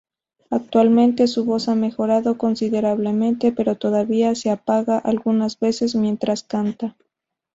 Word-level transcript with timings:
Actualmente 0.49 1.27
su 1.27 1.45
voz 1.45 1.67
ha 1.69 1.75
mejorado 1.75 2.35
considerablemente 2.35 3.51
pero 3.51 3.77
todavía, 3.77 4.33
se 4.33 4.49
apaga 4.49 4.97
algunas 4.97 5.59
veces 5.59 5.93
mientras 5.93 6.41
canta. 6.41 6.95